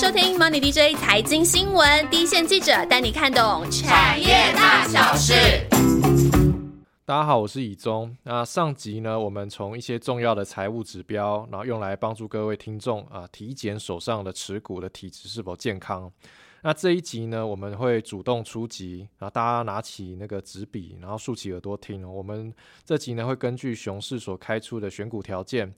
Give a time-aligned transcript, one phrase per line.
[0.00, 5.34] 收听 Money DJ 财经新闻，第一线记者带你看懂产业大小事。
[7.04, 8.16] 大家好，我是以中。
[8.22, 16.08] 那上集呢，我们从一些重要的财务指标，然后用来帮助各位听众啊体检手上的持股的体质是否健康。
[16.62, 22.08] 那这一集呢，我们会主动出击，然后大家拿起那个纸笔，然后竖起耳朵听。
[22.08, 22.54] 我们
[22.84, 25.74] 这集呢，会根据熊市所开出的选股条件。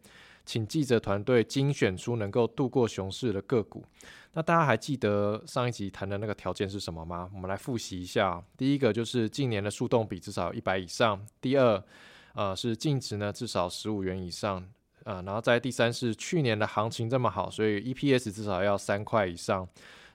[0.50, 3.84] 请记者团队精选出能够度过熊市的个股。
[4.32, 7.30] 那大家还记得上一集谈的那个条件是什么吗？
[7.32, 8.42] 我们来复习一下。
[8.56, 11.24] 第一个就是近年的速动比至少一百以上。
[11.40, 11.80] 第二，
[12.34, 14.68] 呃，是净值呢至少十五元以上。
[15.04, 19.68] 呃，然后在第三是去年的行情这么好，所以 EPS 至少要三块以上。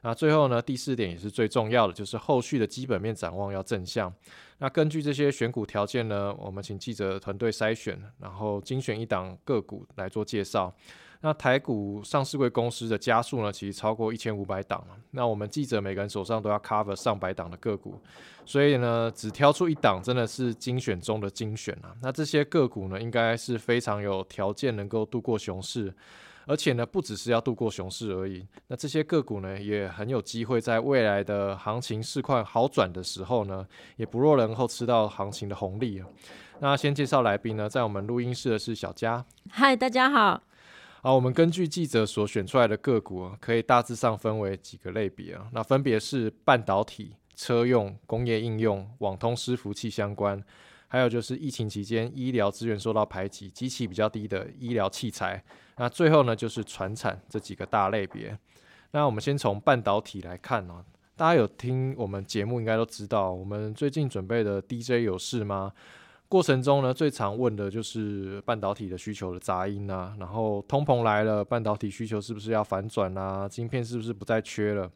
[0.05, 4.14] 那最后呢，第四点也是最重要的，就是后续的基本面展望要正向。
[4.59, 10.72] 那根据这些选股条件呢，我们请记者团队筛选，然后精选一档个股来做介绍。
[11.22, 18.00] 那台股上市贵公司的家数呢，其实超过一千五百档那我们记者每个人手上都要 cover 上百档的个股，
[18.45, 21.95] 所以呢，只挑出一档真的是精选中的精选啊。
[22.00, 25.92] 那这些个股呢，应该是非常有条件能够度过熊市。
[26.48, 36.08] 而且呢，不只是要度过熊市而已，那这些个股呢，也很有机会在未来的行情市况好转的时候呢，也不落人后吃到行情的红利啊。
[36.60, 39.26] 那先介绍来宾呢，在我们录音室的是小佳。
[39.50, 40.44] 嗨，大家好。
[41.02, 45.48] 好，我们根据记者所选出来的个股，可以大致上分为几个类别啊。
[45.52, 50.44] 那分别是半导体、车用、工业应用、网通、伺服器相关。
[50.88, 55.44] 还有就是疫情期间医疗资源受到排挤，机器比较低的医疗器材。
[55.78, 58.38] 那最后呢，就是船产这几个大类别。
[58.92, 60.84] 那我们先从半导体来看哦，
[61.17, 65.72] 大家有听我们节目应该都知道，我们最近准备的 DJ 有事吗？
[66.28, 73.48] 过程中呢，最常问的就是半导体的需求的杂音啊，然后通膨来了，半导体需求是不是要反转啊？
[73.48, 74.89] 晶片是不是不再缺了？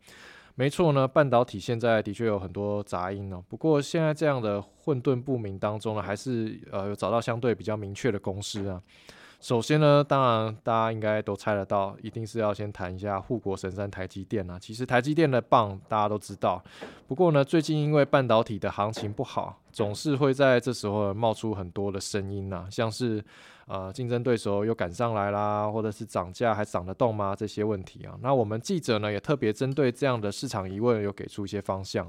[0.55, 3.43] 没错呢，半导体现在的确有很多杂音哦。
[3.47, 8.81] 不过现在这样的混沌不明当中呢，还是呃有找到相对比较明确的公式啊。
[9.39, 14.59] 首先呢，当然大家应该都猜得到，一定是要先谈一下护国神山台积电啊。
[14.59, 16.61] 其实台积电的棒大家都知道，
[17.07, 23.23] 不过呢，最近因为半导体的行情不好，总是会在这时候冒出很多的声音呐，像是
[23.65, 27.33] 呃竞争对手又赶上来啦，或者是涨价还涨得动吗？
[27.33, 32.05] 这些问题啊，那我们记者呢也特别针对这样的市场疑问，有给出一些方向。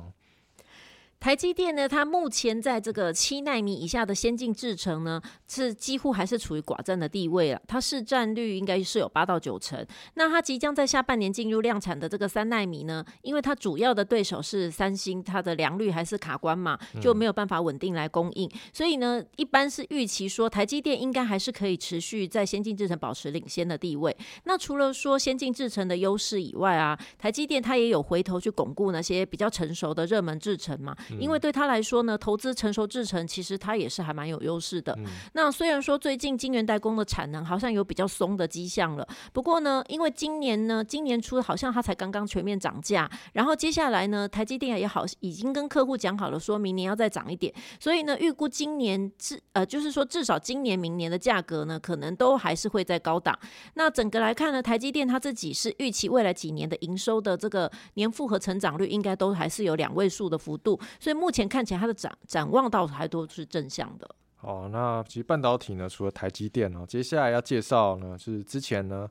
[1.21, 7.61] 台积电呢，它目前在这个七纳米以下的先进制程呢，是几乎还是处于寡占的地位了。
[7.69, 9.87] 它市占率应该是有八到九成。
[10.15, 18.51] 那它即将在下半年进入量产的这个三纳米呢，因为它主要的对手是三星，它的良率还是卡关嘛，就没有办法稳定来供应。
[18.73, 24.17] 所以呢，一般是预期说台积电应该还是可以持续在先进制程保持领先的地位。
[24.45, 30.97] 那除了说先进制程的优势以外啊，台积电它也有回头去巩固那些比较成熟的热门制程嘛。
[31.19, 34.97] 因为对他来说呢，投资成熟制程，其实他也是还蛮有优势的。
[35.33, 53.39] 那虽然说最近晶圆代工的产能好像有比较松的迹象了，不过呢，因为今年呢，今年初好像它才刚刚全面涨价，然后接下来呢，台积电也好，已经跟客户讲好了，说明年要再涨一点，所以呢，预估今年至呃，就是说至少今年、明年的价格呢，可能都还是会在高档。
[53.75, 61.41] 那整个来看呢，台积电它自己是预期未来几年的营收的这个年复合成长率应该都还是有两位数的幅度，所以目前。
[61.51, 64.09] 看起来它的展展望倒还多是正向的。
[64.43, 69.11] 哦，那其实半导体呢，除了台积电哦，接下来要介绍呢，是之前呢，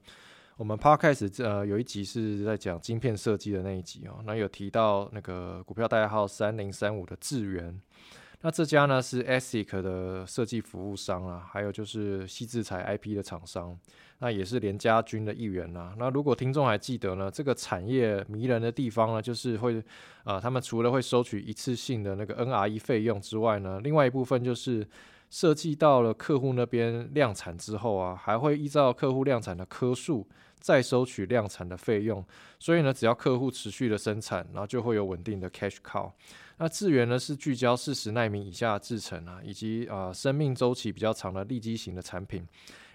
[0.55, 7.77] 我们 Podcast 呃有一集是在讲晶片设计的那一集哦，那有提到那个股票代号三零三五的智源。
[8.41, 13.77] 那这家呢是 ASIC 的设计服务商啊，还有就是细制材 IP 的厂商，
[14.19, 15.93] 那也是联家军的一员呐。
[15.97, 19.83] 那如果听众还记得呢，这个产业迷人的地方呢，就是会
[20.23, 24.87] 啊，他们除了会收取一次性的那个 NRE 费用之外呢，另外一部分就是
[25.29, 30.25] 设计到了客户那边量产之后啊，还会依照客户量产的颗数
[30.59, 32.23] 再收取量产的费用。
[32.59, 36.11] 所以呢，只要客户持续的生产，然后就会有稳定的 cash cow。
[36.57, 42.45] 那智源呢是聚焦四十纳米以下制程啊，以及啊生命周期比较长的立基型的产品，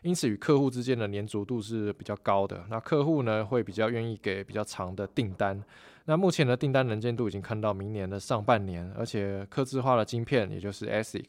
[0.02, 2.62] 因此与客户之间的粘着度是比较高的。
[2.68, 5.62] 那客户呢会比较愿意给比较长的订单。
[6.04, 11.24] 那目前的订单能见度已经看到明年的上半年，而且刻字化的晶片，也就是 ASIC，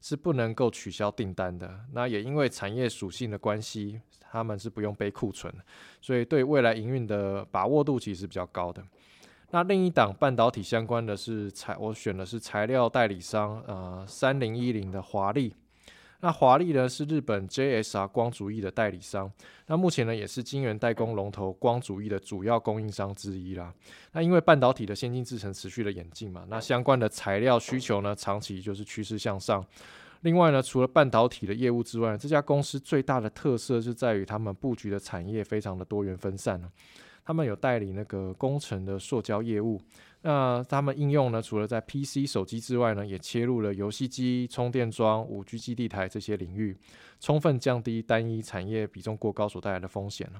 [0.00, 1.80] 是不能够取消订单的。
[1.92, 4.00] 那也因为产业属性的关系，
[4.34, 5.54] 他们是不用背库存，
[6.00, 8.82] 所以对未来营运的把握度其实比较高的。
[9.52, 15.54] 那另一档半导体相关的是材，我选的是材料代理商，呃，三零一零的华丽。
[16.20, 19.30] 那华丽呢是日本 JSR 光主义的代理商，
[19.66, 23.72] 那目前呢也是晶圆代工龙头光主义的主要供应商之一啦。
[24.12, 29.64] 那因为半导体的先进制程持续的演进嘛，那相关的材料需求呢长期就是趋势向上。
[30.24, 36.58] 另外呢，除了半导体的业务之外，这家公司最大的特色是在于他们布局的产业非常的多元分散
[37.26, 39.80] 他们有代理那个工程的塑胶业务，
[40.22, 46.76] 那他们应用呢，除了在 PC 手机之外呢，也切入了游戏机、充电桩、五 G 基地台这些领域，
[47.20, 50.30] 充分降低单一产业比重过高所带来的风险。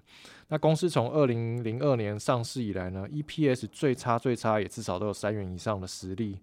[0.49, 6.39] 那公司从二零零二年上市以来呢，EPS 最差最差也至少都有三元以上的实力，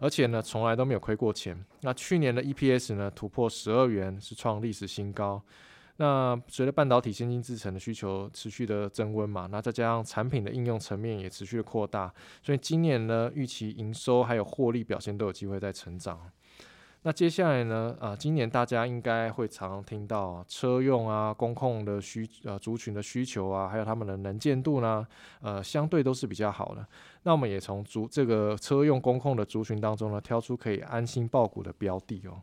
[0.00, 1.64] 而且呢，从来都没有亏过钱。
[1.82, 5.40] 那去年的 EPS 呢，突破十二元，是创历史新高。
[5.98, 12.10] 那随着半导体先进制程的需求持续的增温嘛，那再加上产品的应用层面也持续的扩大，
[12.42, 16.18] 所以今年呢，预期营收还有获利表现都有机会在成长。
[17.02, 25.06] 那接下来呢，啊，今年大家应该会常听到车用啊、工控的需呃族群的需求啊，还有他们的能见度呢，
[25.40, 26.86] 呃，相对都是比较好的。
[27.22, 32.42] 那我们也从族这个车用工控的族群当中呢，挑出可以安心报股的标的哦。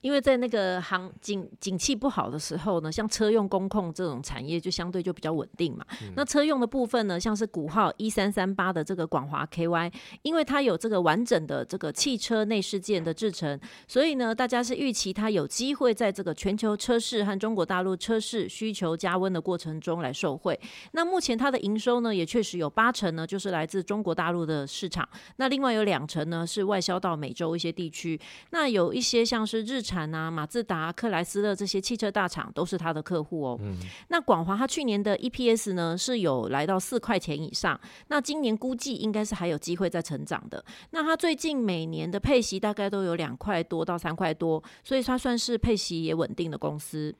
[0.00, 5.84] 因为在那个行景景气不好的时候呢，像车用工控这种产业就相对就比较稳定嘛。
[6.16, 9.92] 那车用的部分呢，像是股号一三三八的这个广华 KY，
[10.22, 20.58] 因为它有这个完整的这个汽车内饰件的制成，所以呢，大家是预期它有机会在这个全球车市和中国大陆车市需求加温的过程中来受惠。
[20.92, 25.08] 那目前它的营收呢，也确实有八成呢，就是来自中国大陆的市场。
[25.36, 28.18] 那另外有两成呢，是外销到美洲一些地区。
[28.50, 33.60] 那有一些像是日产啊、马自达、克莱斯勒这些汽车大厂都是他的客户哦。
[34.08, 37.78] 那广华他去年的 EPS 呢是有来到四块钱以上，
[38.08, 40.64] 那今年估计应该是还有机会再成长的。
[40.90, 47.14] 那他最近每年的配息大概都有两块多到三块多，所以他算是配息也稳定的公司。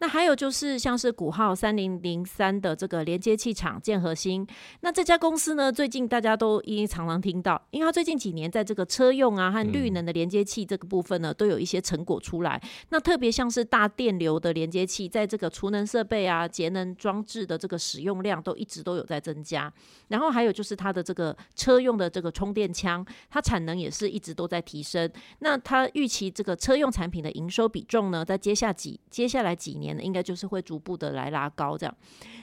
[0.00, 4.46] 那还有就是像是股号三零零三的这个连接器厂建核心，
[4.80, 12.62] 那这家公司呢，最近大家都已经常常听到，因为它最近几年在这个车用啊和绿能的连接器这个部分呢，都有一些成果出来。
[12.90, 19.72] 那特别像是大电流的连接器，在这个储能设备啊、节能装置的这个使用量都一直都有在增加。
[20.06, 25.10] 然后还有就是它的这个车用的这个充电枪，它产能也是一直都在提升。
[25.40, 29.87] 那它预期这个车用产品的营收比重呢，在接下几接下来几年。
[30.02, 31.96] 应该就是会逐步的来拉高这样，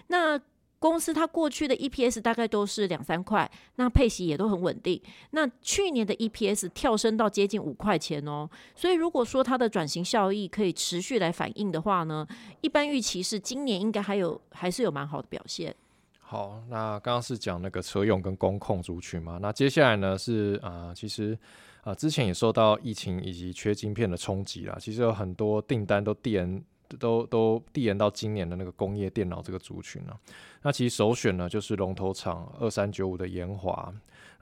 [0.07, 0.39] 那
[0.77, 5.01] 公司它过去的 EPS 大概都是两三块，那配息也都很稳定。
[5.31, 12.27] 那去年的 EPS 跳升到接近五块钱哦，所以如果说它的转型效益可以持续来反映的话呢，
[12.61, 15.73] 一般预期是今年应该还有还是有蛮好的表现。
[16.19, 21.35] 好，那刚刚是讲那个车用跟工控族群嘛，那接下来呢是啊，其实
[21.83, 26.63] 啊之前也受到疫情以及缺晶片的冲击啦，其实有很多订单都递延。
[26.99, 30.19] 都都递延到今年的那个工业电脑这个族群了。
[30.61, 33.93] 那其实首选呢就是龙头厂二三九五的延华。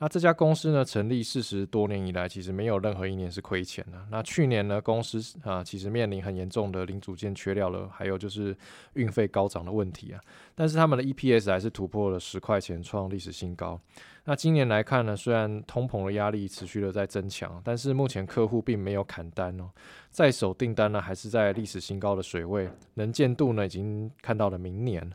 [0.04, 3.98] 那这家公司呢成立四十多年以来，其实没有任何一年是亏钱的。
[4.12, 8.54] 那去年呢公司啊其实面临很严重的零组件缺料了，还有就是
[8.96, 10.20] 运费高涨的问题啊。
[10.56, 13.80] 但是他们的 EPS 还是突破了十块钱，创历史新高。
[14.26, 19.70] 那今年来看呢，虽然通膨的压力持续的在增强，但是目前客户并没有砍单哦，
[20.10, 25.10] 在手订单呢还是在历史新高的水位，能见度呢已经看到了明年。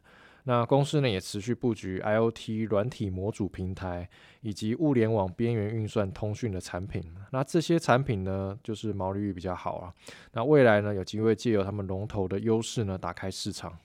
[0.48, 4.08] 那公司呢也持续布局 IOT 软体模组平台
[4.40, 7.04] 以及物联网边缘运算通讯的产品。
[7.32, 9.92] 那这些产品呢就是毛利率比较好啊。
[10.32, 13.78] 那未来呢有机会借由他们龙头的优势呢打开市场。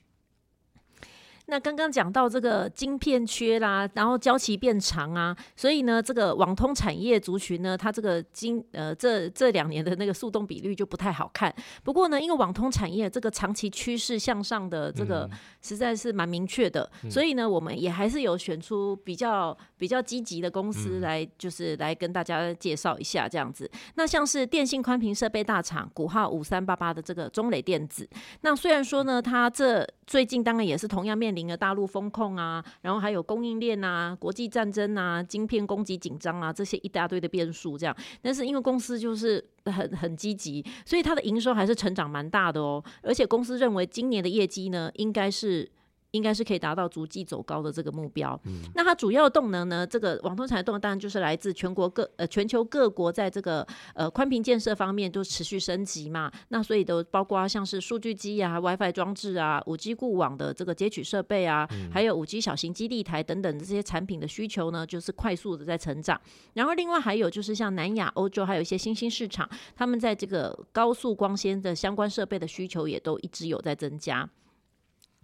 [1.48, 11.54] 那刚刚讲到这个晶片缺啦，然后交期变长啊，所以呢，这个网通产业族群呢，它这个晶呃这这两年的那个速动比率就不太好看。
[11.84, 15.30] 不过呢，因为网通产业这个长期趋势向上的这个
[15.62, 23.70] 实在是蛮明确的，所以呢，我们也还是有选出比较比较积极的公司来，就是来跟大家介绍一下这样子。
[23.96, 28.08] 那像是电信宽频设备大厂股号五三八八的这个中磊电子，
[28.42, 31.33] 那虽然说呢，它这最近当然也是同样面。
[31.36, 37.96] 临了大陆风控啊，然后还有供应链啊、国际战争啊、晶片供给紧张啊，这些一大堆的变数，这样。
[38.22, 42.84] 但是因为公司就是很很积极，所以它的营收还是成长蛮大的哦。
[43.02, 45.70] 而且公司认为今年的业绩呢，应该是
[46.14, 48.40] 应该是可以达到逐季走高的这个目标。
[48.76, 49.86] 那它主要动能呢？
[49.86, 53.66] 这个网通产业动能当然就是来自全国各呃全球各国在这个
[53.96, 56.32] 呃宽频建设方面都持续升级嘛。
[56.50, 66.20] 那所以都包括像是数据机啊、WiFi 装置啊、五 G 固网的这个截取设备啊，还有五 G 小型基地台等等这些产品的需求呢，就是快速的在成长。
[66.54, 74.30] 然后另外还有就是像南亚、欧洲还有一些新兴市场，他们在这个高速光纤的相关设备的需求也都一直有在增加。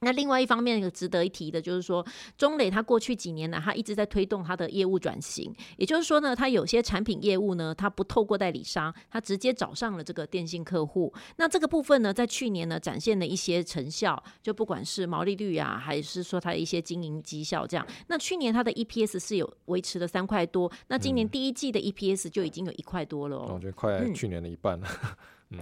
[0.01, 2.05] 那另外一方面，值得一提的就是说，
[2.37, 5.53] 中磊他过去几年呢，他一直在推动他的业务转型。
[5.77, 11.13] 也就是说呢，他有些产品业务呢，他不透过代理商，他直接找上了这个电信客户。
[11.37, 17.85] 那这个部分呢，在去年呢，展现了一些成效，就不管是毛利率啊，还是说它的一些经营绩效这样。
[18.07, 23.51] 那去年他的 EPS 是有维持了三块多，那今年第一季的 EPS 就已经有一块多了哦。
[23.53, 24.87] 我觉得快去年的一半了，
[25.51, 25.59] 嗯。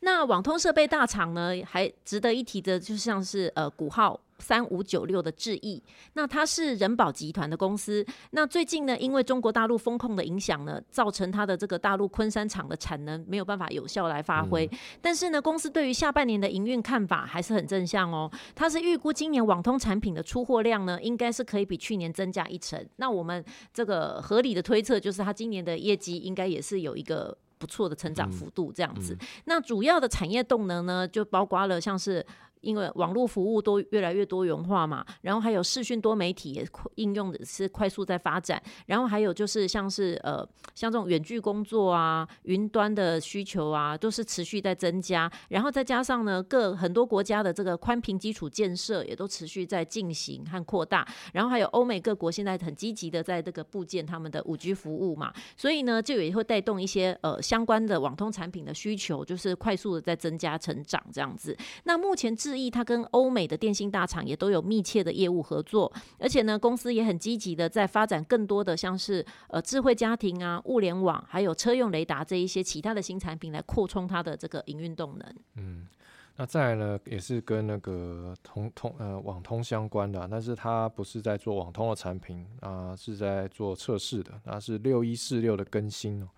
[0.00, 5.82] 那网通设备大厂呢，还值得一提的，就像是呃，股号三五九六的智易，
[6.14, 8.04] 那它是人保集团的公司。
[8.30, 14.68] 那最近呢，因为中国大陆风控的影响呢，造成它的这个大陆昆山厂的产能没有办法有效来发挥。
[15.02, 18.30] 但是呢，公司对于下半年的营运看法还是很正向哦。
[18.54, 22.82] 它是预估今年网通产品的出货量呢，应该是可以比去年增加一成。
[22.96, 27.36] 那我们这个合理的推测就是，它今年的业绩应该也是有一个。
[27.60, 29.16] 不错的成长幅度，这样子。
[29.44, 32.26] 那主要的产业动能呢，就包括了像是。
[32.60, 61.56] 因为网络服务都越来越多元化嘛，然后还有视讯多媒体也应用的是快速在发展，然后还有就是像是呃像这种远距工作啊、云端的需求啊，都是持续在增加，然后再加上呢各很多国家的这个宽频基础建设也都持续在进行和扩大，然后还有欧美各国现在很积极的在这个部件他们的五 G 服务嘛，所以呢就也会带动一些呃相关的网通产品的需求，就是快速的在增加成长这样子。
[61.84, 75.34] 那目前智易它跟欧美的电信大厂也都有密切的业务合作，而且呢，公司也很积极的在发展更多的像是呃智慧家庭啊、物联网，还有车用雷达这一些其他的新产品来扩充它的这个营运动能。
[75.54, 75.86] 嗯，
[76.34, 86.28] 那再来呢，也是跟那个通通呃网通相关的，但是它不是在做网通的产品啊，是在做测试的，那是六一四六的更新哦。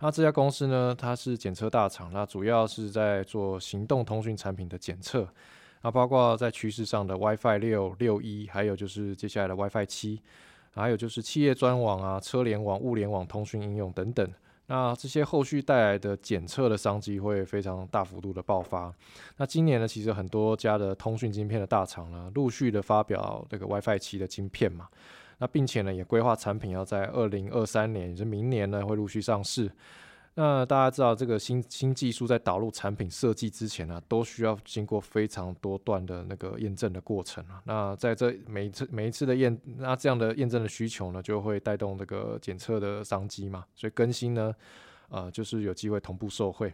[0.00, 5.28] 那这家公司呢，它是检测大厂，那主要是在做行动通讯产品的检测，
[5.82, 10.20] 那包括在趋势上的 WiFi 六、六一，还有就是接下来的 WiFi 七，
[10.74, 14.28] 还有就是企业专网啊、车联网、物联网通讯应用等等。
[14.66, 18.92] 那这些后续带来的检测的商机会非常大幅度的爆发。
[19.38, 24.86] 那今年呢，其实很多家的通讯晶片的大厂呢，陆续的发表这个 WiFi 七的晶片嘛。
[25.38, 29.70] 那并且呢，也规划产品要在二零二三年，也就明年呢，会陆续上市。
[30.40, 37.60] 那大家知道，这个新新技术在导入产品设计之前呢，都需要经过非常多段的那个验证的过程啊。
[37.64, 43.64] 那在这每一次每一次的验，那这样的验证的需求呢，就会带动这个检测的商机嘛。
[43.74, 44.54] 所以更新呢，
[45.08, 46.72] 呃，就是有机会同步受惠。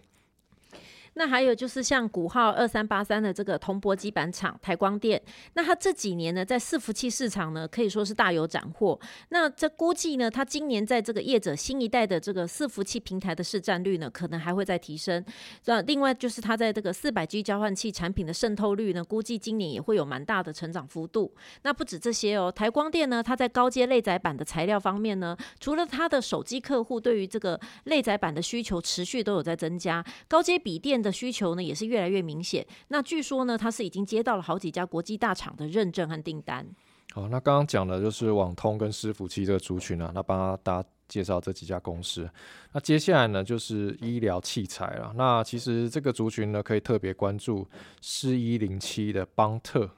[1.14, 5.21] 那还有就是像股号二三八三的这个铜箔基板厂台光电，
[5.54, 8.99] 那它这几年呢，在伺服器市场呢，可以说是大有斩获。
[9.28, 15.25] 那这估计呢，它今年在这个业者新一代的这个伺服器平台的市占率呢，可能还会再提升。
[15.66, 21.33] 那另外就是它在这个四百 G 交换器产品的渗透率呢，估计今年也会有蛮大的成长幅度。
[21.62, 31.03] 那不止这些哦，台光电呢，它在高阶内载板的材料方面呢，除了它的手机客户对于这个内载板的需求持续都有在增加，高阶笔电。
[31.04, 32.66] 的需求呢也是越来越明显。
[32.88, 36.66] 那据说呢，他是已经接到了好几家国际大厂的认证和订单。
[37.12, 42.28] 好，那刚刚讲的就是网通跟伺服器这个族群啊，那帮大家介绍这几家公司。
[42.73, 45.12] 那接下来呢就是医疗器材了。
[45.14, 47.68] 那其实这个族群呢可以特别关注
[48.00, 49.88] 四一零七的邦特。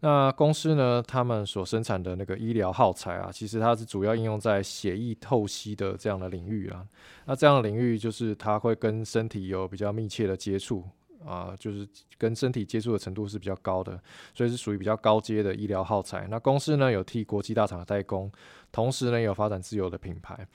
[0.00, 6.86] 那公司呢，他们所生产的那个医疗耗材啊，其实它是主要应用在血液透析的这样的领域啊。
[7.26, 10.84] 那这样的领域就是它会跟身体有比较密切的接触
[11.24, 14.00] 啊，就是跟身体接触的程度是比较高的，
[14.34, 16.26] 所以是属于比较高阶的医疗耗材。
[16.30, 18.32] 那公司呢有替国际大厂代工，
[18.72, 20.46] 同时呢有发展自有的品牌。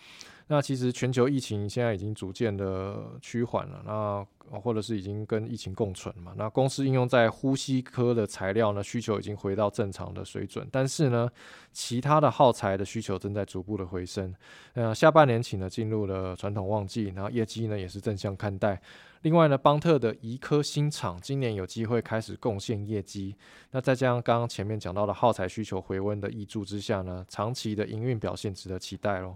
[0.47, 6.35] 那其实全球疫情现在已经逐渐的趋缓了，那或者是已经跟疫情共存嘛。
[6.37, 11.27] 那公司应用在呼吸科的材料呢，需求已经回到正常的水准，但是呢，
[11.73, 14.31] 其他的耗材的需求正在逐步的回升。
[14.73, 18.79] 呃，下半年起呢，进入了传统旺季，然后业绩呢也是正向看待。
[19.23, 23.35] 另外呢，邦特的移科新厂今年有机会开始贡献业绩。
[23.71, 29.35] 那再加上刚刚前面讲到的耗材需求回温的益助之下呢，长期的营运表现值得期待喽。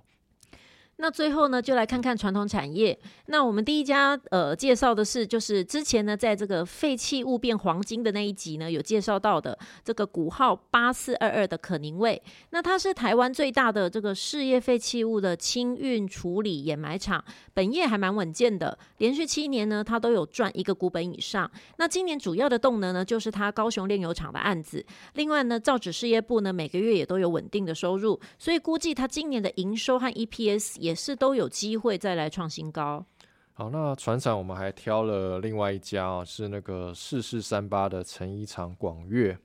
[1.01, 2.97] 那最后呢，就来看看传统产业。
[3.27, 12.21] 那我们第一家呃介绍的是，就是之前呢，在这个废弃物变黄金的那一集呢，有介绍到的这个股号八四二二的可宁味。
[12.49, 21.49] 那它是台湾最大的这个事业废弃物的清运处理掩埋场，本业还蛮稳健的，连续七年呢，它都有赚一个股本以上。
[21.77, 24.85] 那今年主要的动能呢，就是它高雄炼油厂的案子。
[25.13, 30.88] 另外呢，造纸事业部呢，每个月也都有稳定的收入，所以估计它今年的营收和 EPS 也。
[30.89, 33.05] 也是都有机会再来创新高。
[33.53, 39.37] 好，那船厂我们还挑了另外一家啊，是那个四四三八的成衣厂广越。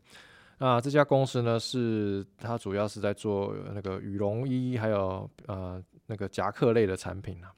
[0.57, 7.53] 那这家公司呢，是它主要是在做那个羽绒衣，还有呃那个夹克类的产品啊。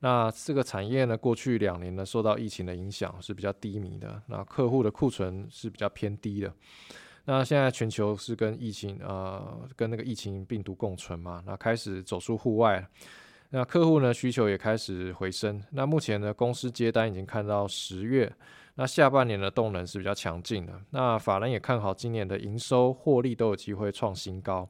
[0.00, 6.52] 那这个产业呢，过去两年呢受到疫情的影响是比较低迷的，那客户的库存是比较偏低的。
[7.24, 12.84] 那现在全球是跟疫情呃跟那个疫情病毒共存嘛，那开始走出户外。
[13.50, 18.30] 那客户呢需求也开始回升，那目前呢公司接单已经看到十月，
[18.74, 20.78] 那下半年的动能是比较强劲的。
[20.90, 24.68] 那法人也看好今年的营收获利都有机会创新高。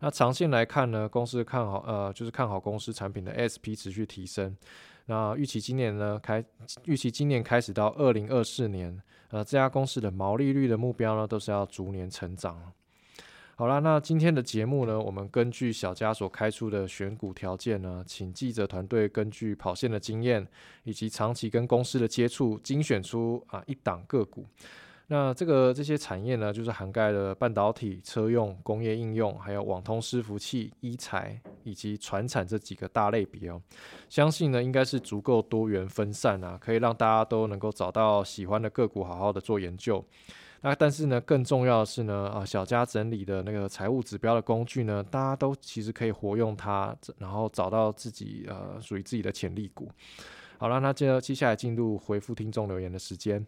[0.00, 4.54] 那长线来看呢，公司看好呃就是看好公司产品的 SP 持续提升。
[5.06, 6.44] 那预期今年呢开
[6.84, 12.60] 预期今年开始到二零二四年，呃这家公司的毛利率的目标呢都是要逐年成长。
[13.58, 20.46] 好了，那今天的节目呢，我们根据小家所开出的选股条件呢，请记者团队根据跑线的经验
[20.84, 24.46] 以及长期跟公司的接触，精选出啊一档个股。
[25.08, 33.60] 那这个这些产业呢，就是涵盖了半导体、车用、工业应用，还有网通伺服器、医材以及船产这几个大类别哦。
[34.08, 40.04] 相信呢，应该是足够多元分散啊，可以让大家都能够找到喜欢的个股，好好的做研究。
[40.60, 49.88] 那但是呢，更重要的是呢，啊，小家整理的那个财务指标的工具呢，大家都其实可以活用它，然后找到自己呃属于自己的潜力股。
[50.58, 53.46] 好了，那接着接下来进入回复听众留言的时间。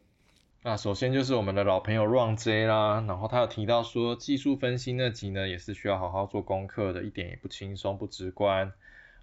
[0.63, 8.73] 那首先就是我们的老朋友 Ron J 啦，然后他有提到说，技术分析那集呢，也是需要好好做功课的，一点也不轻松不直观。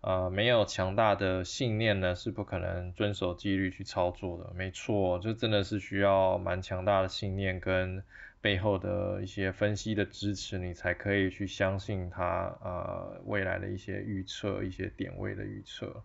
[0.01, 4.53] 呃，没有强大的信念呢，是不可能遵守纪律去操作的。
[4.55, 8.03] 没错，就真的是需要蛮强大的信念跟
[8.39, 16.03] 背后的一些分析的支持，你才可以去相信它呃未来的一些预测、一些点位的预测。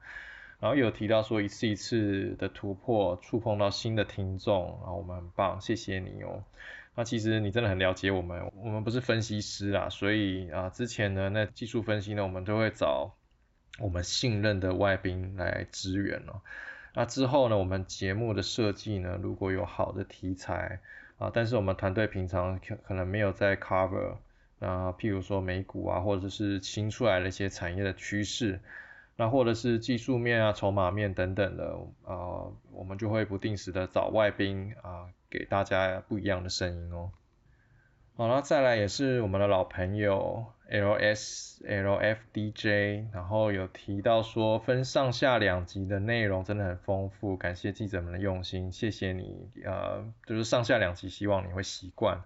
[0.58, 6.42] 然后有提到说一次一次的突破，触碰到新的听众，然后我们很棒，谢谢你哦。
[6.94, 13.14] 那其实你真的很了解我们，我们不是分析师啊，所以啊之前呢那技术分析呢，我们都会找。
[13.78, 16.40] 我们信任的外宾来支援哦。
[16.94, 20.80] 那之后呢，我们节目的设计呢，如果有好的题材
[21.18, 24.16] 啊，但是我们团队平常可可能没有在 cover
[24.60, 28.60] 啊，譬如说美股啊，或者是新出来的一些产业的趋势，
[29.16, 37.10] 那或者是技术面啊、筹码面等等的啊，我们就会不定时的找外宾啊，给大家不一样的声音哦。
[38.22, 52.22] 好了，再来也是我们的老朋友 L S L F D J，然后有提到说分上下两集的内容真的很丰富，感谢记者们的用心，谢谢你，呃，就是上下两集，希望你会习惯。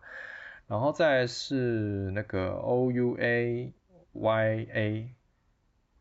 [0.69, 3.73] 然后再是那个 O U A
[4.13, 5.16] Y A。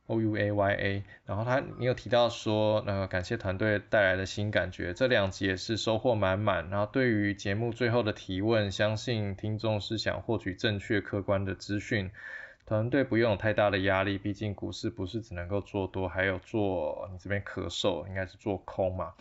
[0.07, 6.69] O U A Y A，然后他你有提到说，呃，感谢团队带来的新感觉，这两集也是收获满满。
[6.69, 12.11] 然后对于节目最后的提问，相信听众是想获取正确客观的资讯，
[12.67, 19.11] 团队不用有太大的压力，毕竟股市不是只能够做多，还有做你这边咳嗽，应该是做空嘛，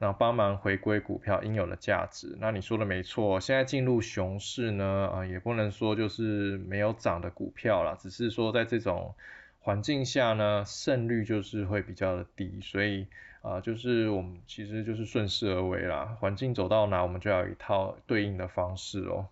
[0.00, 2.36] 然后帮忙回归股票应有的价值。
[2.40, 9.14] 那你说的没错，现在进入熊市呢，啊，也不能说就是没有涨的股票了，只是说在这种。
[9.62, 13.06] 环境下呢，胜率就是会比较的低，所以
[13.42, 16.16] 啊，就是我们其实就是顺势而为啦。
[16.20, 19.28] 环境走到哪，我们就要有一套对应的方式哦。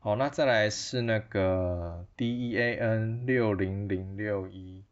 [0.00, 4.84] 好，那再来是那个 D E A N 六零零六一，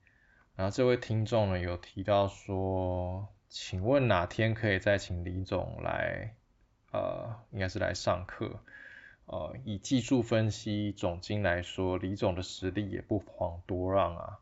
[0.56, 6.34] 然后这位听众呢有提到说，请问哪天可以再请李总来，
[6.92, 8.60] 呃，应该是来上课。
[9.30, 14.40] 呃，以技术分析总经来说，李总的实力也不遑多让啊。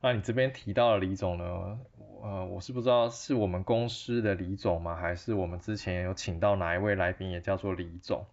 [0.00, 1.78] 那你这边提到的李总呢？
[2.22, 4.96] 呃，我是不知道是我们公司的李总吗？
[4.96, 8.24] 还是我们之前有请到哪一位来宾也叫做李总？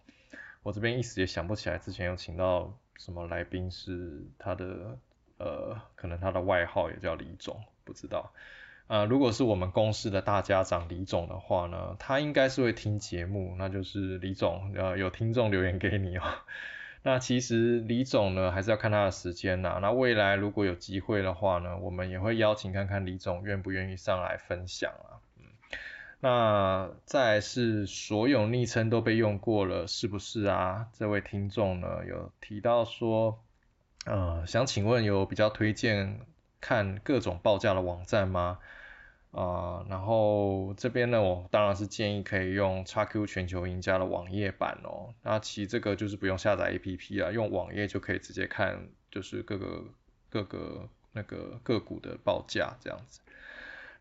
[0.62, 4.98] 我这边一时也想不起来，之前有请到什么来宾是他的，
[5.36, 8.32] 呃，可能他的外号也叫李总，不知道。
[8.90, 16.24] 呃，如果是我们公司的大家长李总的话呢，他应该是会听节目，那就是李总，呃，有听众留言给你哦。
[17.04, 19.78] 那其实李总呢，还是要看他的时间呐。
[19.80, 25.22] 那未来如果有机会的话呢，我们也会邀请看看李总愿不愿意上来分享啊。
[25.38, 25.44] 嗯，
[26.18, 30.88] 那再是所有昵称都被用过了，是不是啊？
[30.94, 33.38] 这位听众呢有提到说，
[34.04, 36.18] 呃，想请问有比较推荐
[36.60, 38.58] 看各种报价的网站吗？
[39.32, 45.14] 啊，然后这边呢，我当然是建议可以用 XQ 全球赢家的网页版哦。
[45.22, 49.84] 那其实这个就是不用下载 APP 啊，用网页就可以直接看，就是各个
[50.30, 53.20] 各个那个个股的报价这样子。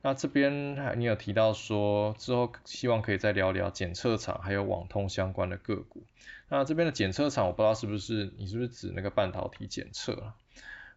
[0.01, 6.01] 那这边你有提到说之后希望可以再聊聊检测厂还有网通相关的个股。
[6.47, 10.33] 那这边的检测厂我不知道是不是你是不是指那个半导体检测？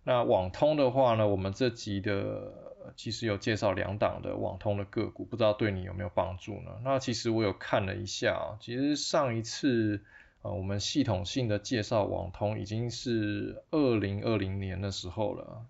[0.05, 2.72] 那网通的话呢，我们这集的。
[2.85, 6.81] 呃其实有介绍两档的网通的个股，不知道对你有没有帮助呢？
[6.85, 10.03] 那其实我有看了一下，其实上一次
[10.43, 15.65] 呃我们系统性的介绍网通已经是二零二零年的时候了，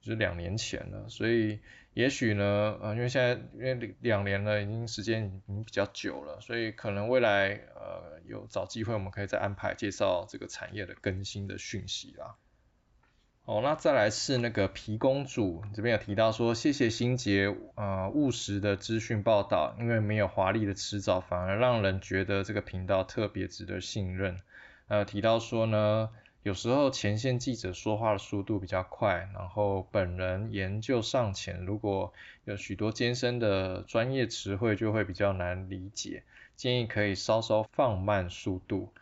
[0.00, 1.08] 就是两年前了。
[1.08, 1.60] 所以
[1.94, 12.36] 也许呢，呃因为现在因为两年了，已经时间已经比较久了，所以可能未来呃有找机会，我们可以再安排介绍这个产业的更新的讯息啦。
[13.44, 24.40] 哦，那再来是那个皮公主这边有提到说，谢谢心杰呃务实的资讯报道，因为没有华丽的辞藻，反而让人觉得这个频道特别值得信任。
[24.86, 26.10] 呃，提到说呢，
[26.44, 32.12] 有时候前线记者说话的速度比较快，然后本人研究尚浅，如果
[32.44, 36.22] 有许多艰深的专业词汇就会比较难理解，
[36.54, 38.92] 建议可以稍稍放慢速度。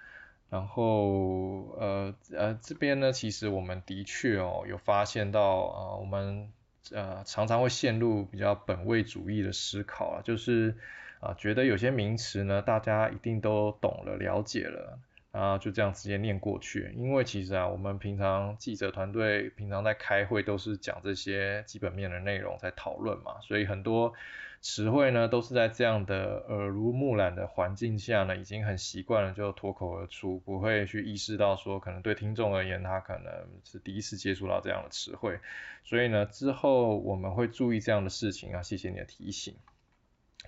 [0.51, 6.51] 然后呃呃这边呢，其实我们的确哦有发现到啊，我们
[6.93, 10.75] 呃常常会陷入比较本位主义的思考啊，就是
[11.21, 14.99] 啊觉得有些名词呢大家一定都懂了了解了，
[15.31, 16.93] 然后就这样直接念过去。
[16.97, 24.13] 因为其实啊我们平常记者团队平常在开会都是讲这些基本面的内容在讨论嘛，所以很多。
[24.61, 35.41] 词汇呢，都是在这样的耳濡目染的环境下呢，已经很习惯了，就脱口而出，不会去意识到说，可能对听众而言，他可能是第一次接触到这样的词汇，
[35.85, 39.57] 所以呢，之后我们会注意这样的事情啊，谢谢你的提醒。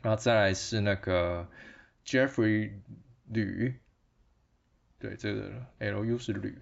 [0.02, 1.48] 然后再来是那个
[2.04, 2.72] Jeffrey
[3.26, 3.74] 吕，
[4.98, 6.58] 对，这个 L U 是吕，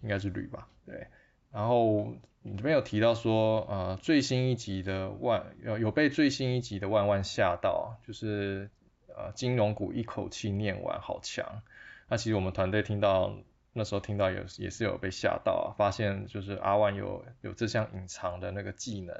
[0.00, 1.06] 应该是吕吧，对。
[1.52, 8.70] 然后你这边有提到说，呃，最新一集的万有有被最新一集的万万吓到，就是
[9.08, 11.62] 呃金融股一口气念完，好强。
[12.08, 13.34] 那其实我们团队听到
[13.72, 19.16] 那时候听到有也是有被吓到啊，发现就是阿万有有这项隐藏的那个技能。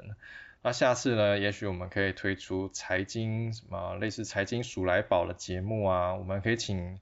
[0.61, 6.99] 那下次呢，也许我们可以推出财经什么类似财经鼠来宝的节目啊，我们可以请。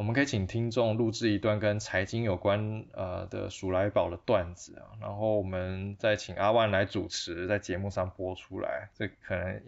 [0.00, 9.60] 我们可以请听众录制一段跟财经有关呃的数来宝的段子啊，然后我们再请阿万来主持，在节目上播出来，这可能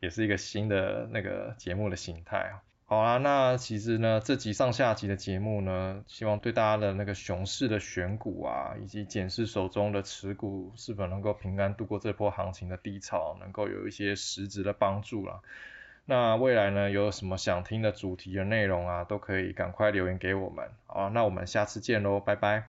[0.00, 2.60] 也是一个新的那个节目的形态啊。
[2.84, 15.40] 好啊，那其实呢，这集上下集的节目呢，希望对大家的那个熊市的选股啊，以及检视手中的持股是否能够平安度过这波行情的低潮，能够有一些实质的帮助了。
[16.04, 20.68] 那未来呢，有什么想听的主题的内容啊，都可以赶快留言给我们。
[20.86, 22.71] 好，那我们下次见喽，拜拜。